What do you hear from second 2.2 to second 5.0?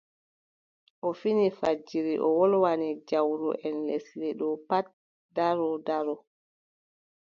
o wolwani jawroʼen lesle ɗo kam pat